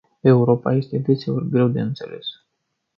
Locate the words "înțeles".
1.81-2.27